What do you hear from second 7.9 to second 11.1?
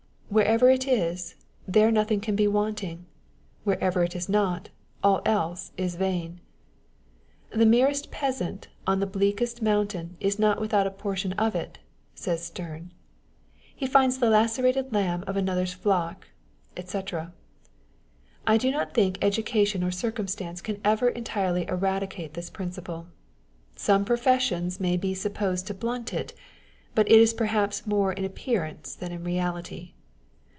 peasant on the bleakest mountain is not without a